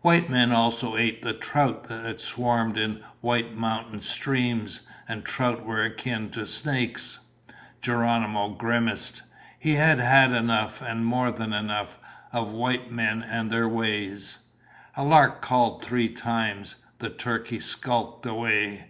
White 0.00 0.28
men 0.28 0.50
also 0.50 0.96
ate 0.96 1.22
the 1.22 1.32
trout 1.32 1.84
that 1.84 2.18
swarmed 2.20 2.76
in 2.76 3.00
White 3.20 3.54
Mountain 3.54 4.00
streams, 4.00 4.80
and 5.06 5.24
trout 5.24 5.64
were 5.64 5.84
akin 5.84 6.30
to 6.30 6.46
snakes. 6.48 7.20
Geronimo 7.80 8.48
grimaced. 8.48 9.22
He 9.56 9.74
had 9.74 10.00
had 10.00 10.32
enough, 10.32 10.82
and 10.82 11.06
more 11.06 11.30
than 11.30 11.52
enough, 11.52 11.96
of 12.32 12.50
white 12.50 12.90
men 12.90 13.22
and 13.22 13.52
their 13.52 13.68
ways. 13.68 14.40
A 14.96 15.04
lark 15.04 15.40
called 15.42 15.84
three 15.84 16.08
times. 16.08 16.74
The 16.98 17.10
turkeys 17.10 17.66
skulked 17.66 18.26
away. 18.26 18.86